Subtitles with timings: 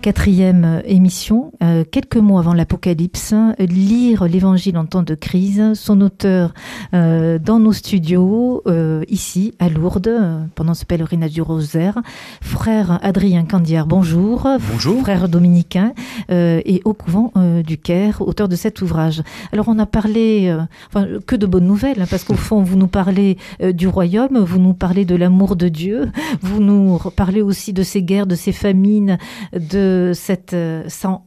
[0.00, 5.72] Quatrième euh, émission, euh, quelques mois avant l'Apocalypse, lire l'Évangile en temps de crise.
[5.74, 6.54] Son auteur
[6.94, 8.62] euh, dans nos studios,
[9.08, 10.10] ici à Lourdes,
[10.54, 11.98] pendant ce pèlerinage du Rosaire,
[12.40, 14.46] frère Adrien Candière, bonjour.
[14.72, 15.00] Bonjour.
[15.02, 15.92] Frère dominicain
[16.30, 17.32] et au couvent
[17.64, 19.22] du Caire, auteur de cet ouvrage.
[19.52, 20.54] Alors on a parlé,
[20.88, 24.58] enfin que de bonnes nouvelles, hein, parce qu'au fond vous nous parlez du royaume, vous
[24.58, 26.10] nous parlez de l'amour de Dieu,
[26.42, 29.18] vous nous parlez aussi de ces guerres, de ces famines,
[29.52, 30.84] de euh,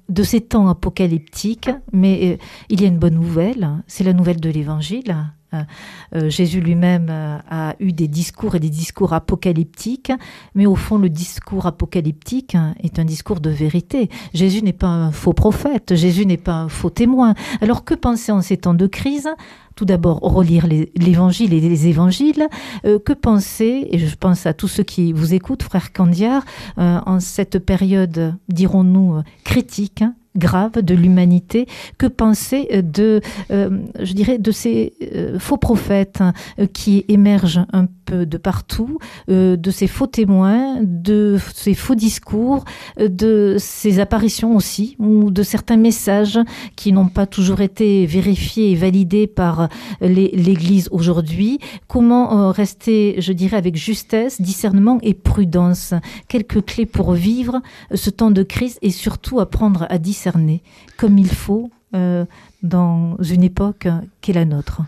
[0.09, 2.38] de ces temps apocalyptiques, mais euh,
[2.69, 5.15] il y a une bonne nouvelle, c'est la nouvelle de l'Évangile.
[5.53, 10.11] Euh, Jésus lui-même a eu des discours et des discours apocalyptiques,
[10.55, 14.09] mais au fond, le discours apocalyptique est un discours de vérité.
[14.33, 17.33] Jésus n'est pas un faux prophète, Jésus n'est pas un faux témoin.
[17.61, 19.30] Alors que penser en ces temps de crise?
[19.75, 22.47] Tout d'abord relire l'évangile et les évangiles.
[22.86, 26.43] Euh, que penser, et je pense à tous ceux qui vous écoutent, frère Candiard,
[26.77, 30.03] euh, en cette période, dirons-nous, euh, critique,
[30.35, 31.67] grave de l'humanité.
[31.97, 36.33] Que penser de, euh, je dirais, de ces euh, faux prophètes hein,
[36.73, 38.97] qui émergent un peu de partout,
[39.29, 42.65] euh, de ces faux témoins, de ces faux discours,
[42.99, 46.39] de ces apparitions aussi, ou de certains messages
[46.75, 49.69] qui n'ont pas toujours été vérifiés et validés par
[50.02, 51.59] l'Église aujourd'hui.
[51.87, 55.93] Comment rester, je dirais, avec justesse, discernement et prudence?
[56.27, 57.61] Quelques clés pour vivre
[57.93, 60.20] ce temps de crise et surtout apprendre à discerner
[60.97, 62.25] comme il faut euh,
[62.64, 63.88] dans une époque
[64.22, 64.81] qui est la nôtre.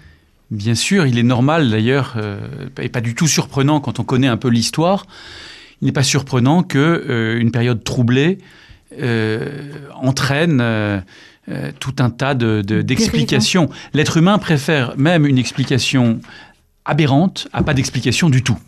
[0.52, 2.48] Bien sûr, il est normal d'ailleurs, euh,
[2.80, 5.06] et pas du tout surprenant quand on connaît un peu l'histoire,
[5.82, 8.38] il n'est pas surprenant qu'une euh, période troublée
[9.96, 10.64] entraîne
[11.80, 13.70] tout un tas d'explications.
[13.96, 16.20] L'être humain préfère même une explication
[16.86, 18.60] aberrante à pas d'explication du tout.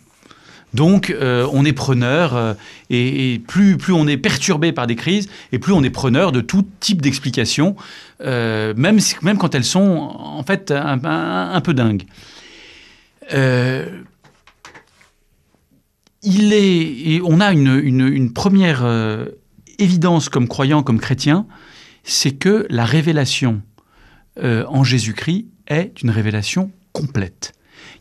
[0.76, 2.52] Donc, euh, on est preneur, euh,
[2.90, 6.66] et, plus, on est perturbé par des crises, et plus on est preneur de tout
[6.80, 7.76] type d'explications,
[8.20, 9.00] euh, même,
[9.38, 12.04] quand elles sont en fait un, peu dingues.
[13.32, 13.86] on
[17.40, 18.86] a une, une première
[19.78, 21.46] évidence comme croyant, comme chrétien,
[22.04, 23.62] c'est que la révélation
[24.42, 27.54] en Jésus-Christ est une révélation complète,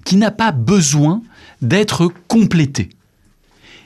[0.05, 1.21] qui n'a pas besoin
[1.61, 2.89] d'être complété.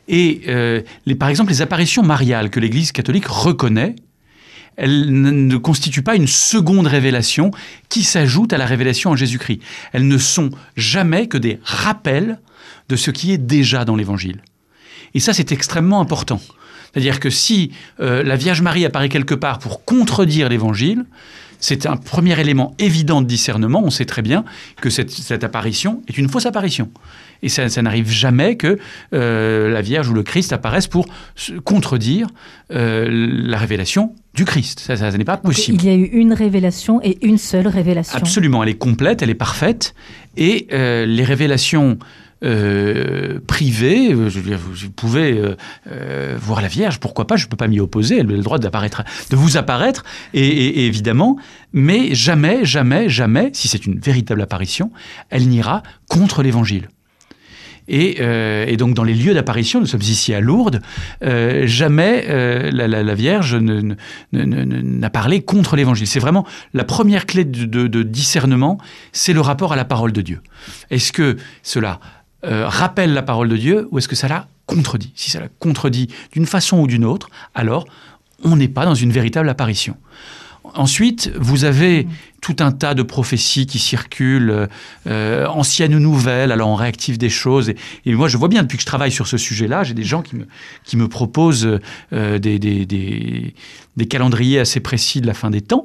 [0.07, 0.81] Et euh,
[1.19, 3.95] par exemple, les apparitions mariales que l'Église catholique reconnaît,
[4.75, 7.51] elles ne constituent pas une seconde révélation
[7.89, 9.61] qui s'ajoute à la révélation en Jésus-Christ.
[9.91, 12.39] Elles ne sont jamais que des rappels
[12.87, 14.41] de ce qui est déjà dans l'Évangile.
[15.13, 16.41] Et ça, c'est extrêmement important.
[16.91, 21.05] C'est-à-dire que si euh, la Vierge Marie apparaît quelque part pour contredire l'Évangile,
[21.59, 23.81] c'est un premier élément évident de discernement.
[23.83, 24.45] On sait très bien
[24.81, 26.89] que cette, apparition est une fausse apparition.
[27.43, 28.77] Et ça, n'arrive jamais que
[29.13, 31.07] euh, la Vierge ou le Christ apparaissent pour
[31.63, 32.27] contredire
[32.71, 34.79] euh, la révélation du Christ.
[34.79, 35.77] Ça, ça n'est pas possible.
[35.81, 38.17] il y a eu une révélation et une seule révélation.
[38.17, 39.95] Absolument, elle est complète, elle est parfaite.
[40.37, 41.97] Et euh, les révélations
[42.41, 45.41] euh, privé, euh, je, vous pouvez
[45.91, 48.43] euh, voir la Vierge, pourquoi pas, je ne peux pas m'y opposer, elle a le
[48.43, 51.35] droit d'apparaître, de vous apparaître, et, évidemment,
[51.73, 54.91] mais jamais, jamais, jamais, si c'est une véritable apparition,
[55.29, 56.89] elle n'ira contre l'Évangile.
[57.91, 60.79] Et, donc dans les lieux d'apparition, nous sommes ici à Lourdes,
[61.21, 62.23] jamais
[62.71, 63.57] la, Vierge
[64.31, 66.05] n'a parlé contre l'Évangile.
[66.05, 66.45] C'est vraiment
[66.75, 68.77] la première clé de discernement,
[69.11, 70.41] c'est le rapport à la parole de Dieu.
[70.91, 71.99] Est-ce que cela
[72.45, 75.11] euh, rappelle la parole de Dieu ou est-ce que ça la contredit?
[75.15, 77.85] Si ça la contredit d'une façon ou d'une autre, alors
[78.45, 79.97] on n'est pas dans une véritable apparition.
[80.75, 82.07] Ensuite, vous avez
[82.41, 84.67] tout un tas de prophéties qui circulent,
[85.07, 87.73] euh, anciennes ou nouvelles, alors on réactive des choses.
[88.05, 90.21] Et, moi, je vois bien, depuis que je travaille sur ce sujet-là, j'ai des gens
[90.21, 90.47] qui me,
[90.83, 91.79] qui me proposent
[92.13, 95.83] euh, des, des, des, calendriers assez précis de la fin des temps.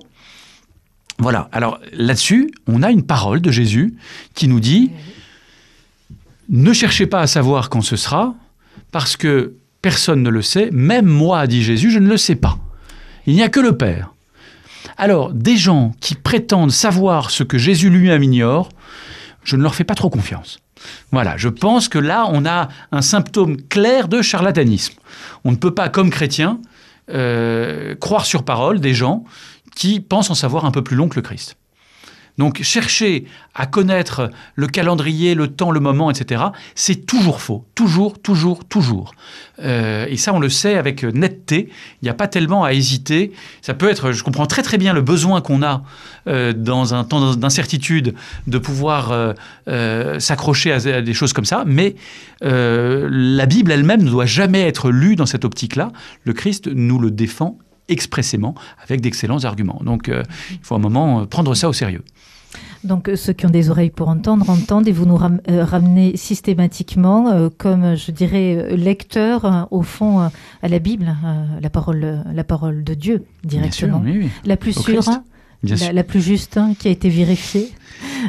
[1.19, 3.95] Voilà, alors là-dessus, on a une parole de Jésus
[4.35, 4.91] qui nous dit...
[6.51, 8.35] Ne cherchez pas à savoir quand ce sera,
[8.93, 12.59] parce que personne ne le sait, même moi, dit Jésus, je ne le sais pas.
[13.27, 14.14] Il n'y a que le Père.
[14.97, 18.69] Alors, des gens qui prétendent savoir ce que Jésus lui-même ignore,
[19.43, 20.59] je ne leur fais pas trop confiance.
[21.13, 24.95] Voilà, je pense que là, on a un symptôme clair de charlatanisme.
[25.45, 26.61] On ne peut pas, comme chrétien,
[27.11, 29.25] euh, croire sur parole des gens
[29.75, 31.57] qui pensent en savoir un peu plus long que le Christ.
[32.39, 36.43] Donc chercher à connaître le calendrier, le temps, le moment, etc.,
[36.75, 37.65] c'est toujours faux.
[37.77, 39.15] Toujours, toujours, toujours.
[39.63, 41.69] Euh, et ça, on le sait avec netteté.
[42.03, 43.33] Il n'y a pas tellement à hésiter.
[43.63, 45.85] Ça peut être, je comprends très très bien le besoin qu'on a
[46.27, 48.15] euh, dans un temps d'incertitude
[48.49, 49.35] de pouvoir
[49.69, 51.95] euh, s'accrocher à, des choses comme ça, mais
[52.41, 55.93] la Bible elle-même ne doit jamais être lue dans cette optique-là.
[56.25, 57.59] Le Christ nous le défend
[57.89, 59.81] expressément avec d'excellents arguments.
[59.85, 62.03] Donc il faut un moment prendre ça au sérieux.
[62.85, 67.97] Donc ceux qui ont des oreilles pour entendre, entendent et vous nous ramenez systématiquement, comme
[67.97, 71.17] je dirais lecteur, au fond, à la Bible,
[71.61, 74.01] la, parole, la parole de Dieu directement.
[74.01, 74.31] Bien sûr, oui, oui.
[74.45, 75.05] La plus sûre,
[75.63, 77.71] la, la, plus juste, hein, qui a été vérifiée.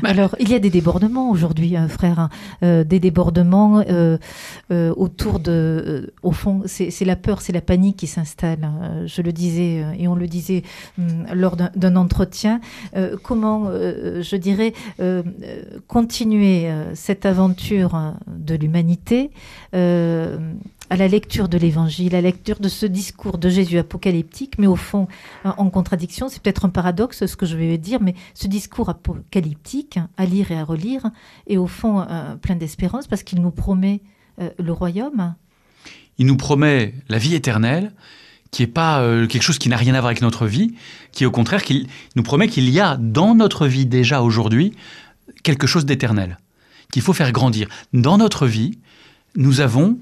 [0.01, 0.09] Bah.
[0.09, 2.29] Alors, il y a des débordements aujourd'hui, hein, frère, hein.
[2.63, 4.17] euh, des débordements euh,
[4.71, 8.69] euh, autour de, au fond, c'est la peur, c'est la panique qui s'installe.
[9.05, 10.63] Je le disais et on le disait
[10.97, 12.59] hum, lors d'un entretien.
[13.23, 14.73] comment, je dirais,
[15.87, 19.31] continuer cette aventure de l'humanité
[20.89, 24.67] à la lecture de l'évangile, à la lecture de ce discours de Jésus apocalyptique, mais
[24.67, 25.07] au fond
[25.43, 29.99] en contradiction, c'est peut-être un paradoxe ce que je vais dire, mais ce discours apocalyptique
[30.17, 31.09] à lire et à relire
[31.47, 34.01] est au fond euh, plein d'espérance parce qu'il nous promet
[34.41, 35.35] euh, le royaume.
[36.17, 37.91] Il nous promet la vie éternelle,
[38.51, 40.75] qui n'est pas euh, quelque chose qui n'a rien à voir avec notre vie,
[41.11, 41.61] qui au contraire
[42.15, 44.73] nous promet qu'il y a dans notre vie déjà aujourd'hui
[45.43, 46.37] quelque chose d'éternel,
[46.91, 47.67] qu'il faut faire grandir.
[47.93, 48.79] Dans notre vie,
[49.35, 49.97] nous avons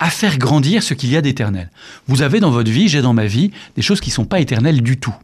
[0.00, 1.70] à faire grandir ce qu'il y a d'éternel.
[2.08, 4.40] Vous avez dans votre vie, j'ai dans ma vie, des choses qui ne sont pas
[4.40, 5.14] éternelles du tout.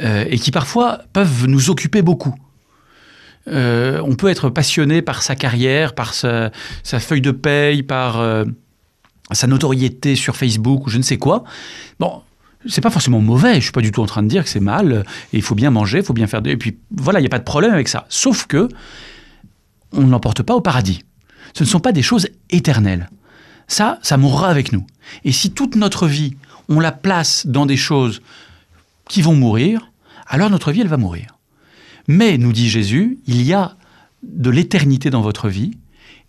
[0.00, 2.34] Euh, et qui parfois peuvent nous occuper beaucoup.
[3.48, 6.50] Euh, on peut être passionné par sa carrière, par sa,
[6.82, 8.44] feuille de paye, par euh,
[9.32, 11.44] sa notoriété sur Facebook ou je ne sais quoi.
[11.98, 12.22] Bon,
[12.66, 13.56] c'est pas forcément mauvais.
[13.56, 15.04] Je suis pas du tout en train de dire que c'est mal.
[15.32, 16.40] Et il faut bien manger, il faut bien faire.
[16.44, 18.06] Et puis voilà, il n'y a pas de problème avec ça.
[18.08, 18.68] Sauf que
[19.92, 21.04] on ne l'emporte pas au paradis.
[21.54, 23.08] Ce ne sont pas des choses éternelles
[23.68, 24.86] ça, ça mourra avec nous.
[25.24, 26.36] Et si toute notre vie,
[26.68, 28.22] on la place dans des choses
[29.08, 29.90] qui vont mourir,
[30.26, 31.38] alors notre vie, elle va mourir.
[32.08, 33.76] Mais, nous dit Jésus, il y a
[34.22, 35.72] de l'éternité dans votre vie,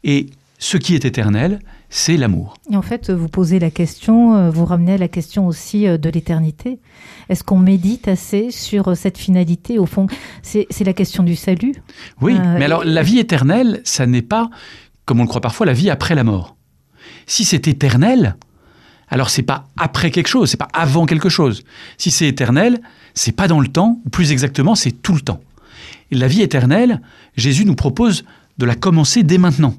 [0.03, 0.27] et
[0.59, 1.59] ce qui est éternel,
[1.89, 2.55] c'est l'amour.
[2.71, 5.97] Et en fait, vous posez la question, euh, vous ramenez à la question aussi euh,
[5.97, 6.79] de l'éternité.
[7.29, 10.07] Est-ce qu'on médite assez sur euh, cette finalité Au fond,
[10.41, 11.75] c'est la question du salut.
[12.21, 14.49] Oui, mais alors la vie éternelle, ça n'est pas,
[15.05, 16.54] comme on le croit parfois, la vie après la mort.
[17.27, 18.35] Si c'est éternel,
[19.07, 21.63] alors c'est pas après quelque chose, c'est pas avant quelque chose.
[21.97, 22.79] Si c'est éternel,
[23.13, 25.41] c'est pas dans le temps, ou plus exactement, c'est tout le temps.
[26.11, 27.01] La vie éternelle,
[27.35, 28.25] Jésus nous propose
[28.57, 29.75] de la commencer dès maintenant.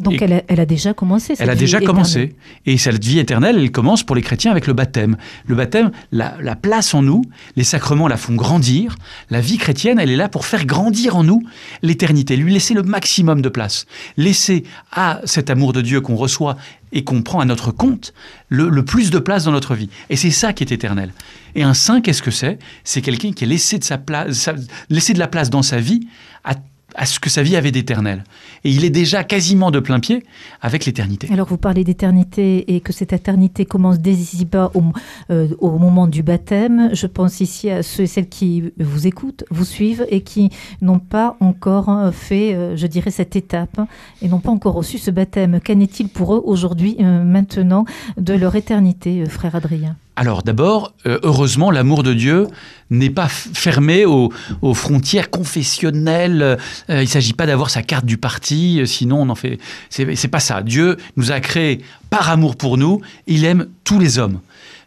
[0.00, 1.34] Donc elle, a, déjà commencé.
[1.38, 2.36] elle a déjà commencé.
[2.66, 5.16] Et cette vie éternelle, elle commence pour les chrétiens avec le baptême.
[5.46, 7.22] Le baptême la, la, place en nous,
[7.56, 8.94] les sacrements la font grandir.
[9.28, 11.42] La vie chrétienne, elle est là pour faire grandir en nous
[11.82, 13.86] l'éternité, lui laisser le maximum de place.
[14.16, 14.62] Laisser
[14.92, 16.56] à cet amour de Dieu qu'on reçoit
[16.92, 18.14] et qu'on prend à notre compte
[18.48, 19.90] le, plus de place dans notre vie.
[20.10, 21.12] Et c'est ça qui est éternel.
[21.54, 22.58] Et un saint, qu'est-ce que c'est?
[22.84, 24.48] C'est quelqu'un qui a laissé de, sa place,
[24.90, 26.06] laissé de la place dans sa vie
[26.44, 26.54] à
[26.98, 28.24] à ce que sa vie avait d'éternel.
[28.64, 30.24] Et il est déjà quasiment de plein pied
[30.60, 31.28] avec l'éternité.
[31.32, 34.82] Alors vous parlez d'éternité et que cette éternité commence dès ici-bas au,
[35.30, 36.90] euh, au, moment du baptême.
[36.92, 40.50] Je pense ici à ceux et celles qui vous écoutent, vous suivent et qui
[40.82, 43.80] n'ont pas encore euh, fait, euh, je dirais, cette étape
[44.20, 45.60] et n'ont pas encore reçu ce baptême.
[45.64, 47.84] Qu'en est-il pour eux aujourd'hui, maintenant,
[48.16, 49.96] de leur éternité, frère Adrien?
[50.18, 52.48] Alors d'abord, euh, heureusement, l'amour de Dieu
[52.90, 54.32] n'est pas fermé aux,
[54.74, 56.42] frontières confessionnelles.
[56.42, 56.56] Euh,
[56.88, 59.60] il ne s'agit pas d'avoir sa carte du parti, euh, sinon on en fait.
[59.90, 60.62] C'est pas ça.
[60.62, 63.00] Dieu nous a créés par amour pour nous.
[63.28, 64.40] Il aime tous les hommes.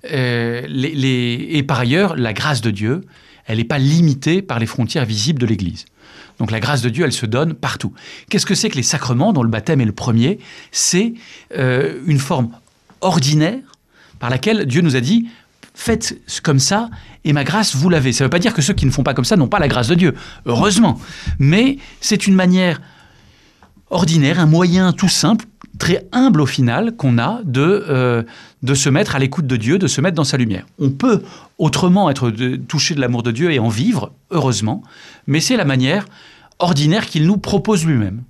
[0.03, 2.99] et par ailleurs, la grâce de Dieu,
[3.45, 5.85] elle n'est pas limitée par les frontières visibles de l'Église.
[6.39, 7.93] Donc la grâce de Dieu, elle se donne partout.
[8.29, 10.39] Qu'est-ce que c'est que les sacrements, dont le baptême est le premier?
[10.73, 11.13] C'est
[11.55, 12.49] une forme
[12.99, 13.70] ordinaire
[14.21, 15.27] par laquelle Dieu nous a dit
[15.73, 16.89] faites comme ça
[17.25, 18.13] et ma grâce, vous l'avez.
[18.13, 19.59] Ça ne veut pas dire que ceux qui ne font pas comme ça n'ont pas
[19.59, 20.13] la grâce de Dieu,
[20.45, 20.99] heureusement.
[21.39, 22.81] Mais c'est une manière
[23.89, 25.45] ordinaire, un moyen tout simple,
[25.79, 28.23] très humble au final, qu'on a de, euh,
[28.61, 30.67] de se mettre à l'écoute de Dieu, de se mettre dans sa lumière.
[30.77, 31.23] On peut
[31.57, 32.29] autrement être
[32.67, 34.83] touché de l'amour de Dieu et en vivre, heureusement,
[35.25, 36.05] mais c'est la manière
[36.59, 38.21] ordinaire qu'il nous propose lui-même.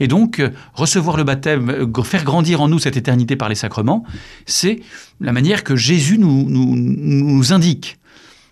[0.00, 3.54] Et donc, euh, recevoir le baptême, euh, faire grandir en nous cette éternité par les
[3.54, 4.04] sacrements,
[4.44, 4.80] c'est
[5.20, 7.98] la manière que Jésus nous, indique.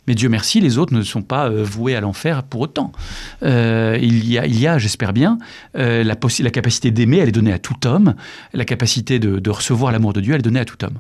[0.07, 2.93] Mais Dieu merci, les autres ne sont pas euh, voués à l'enfer pour autant.
[3.43, 5.39] il y a, il y a j'espère bien,
[5.75, 8.15] la, capacité d'aimer, elle est donnée à tout homme.
[8.53, 10.99] La capacité de, recevoir l'amour de Dieu, elle est donnée à tout homme.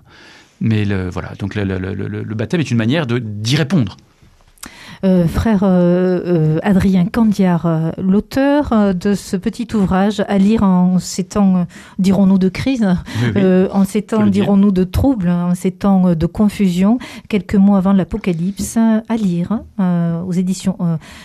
[0.61, 3.97] Mais voilà, donc le baptême est une manière d'y répondre.
[5.05, 11.25] Euh, frère euh, euh, Adrien Candiard, l'auteur de ce petit ouvrage à lire en ces
[11.25, 11.67] temps,
[11.99, 12.87] dirons-nous, de crise,
[13.37, 18.79] en ces temps, dirons-nous, de troubles, en ces temps de confusion, quelques mois avant l'Apocalypse,
[18.79, 19.61] à lire
[20.27, 20.79] aux éditions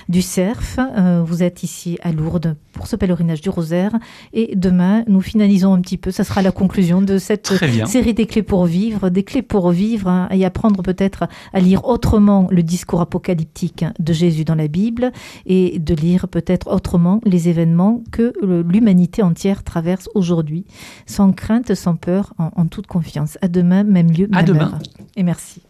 [0.09, 0.79] du CERF.
[1.25, 3.91] vous êtes ici à Lourdes pour ce pèlerinage du rosaire.
[4.33, 7.53] Et demain, nous finalisons un petit peu, ça sera la conclusion de cette
[7.85, 11.85] série des clés pour vivre, des clés pour vivre hein, et apprendre peut-être à lire
[11.85, 13.68] autrement le discours apocalyptique
[13.99, 15.11] de Jésus dans la Bible
[15.45, 20.65] et de lire peut-être autrement les événements que l'humanité entière traverse aujourd'hui,
[21.05, 23.37] sans crainte, sans peur, en, toute confiance.
[23.41, 24.79] À demain, même lieu, même à demain.
[25.15, 25.61] Et merci.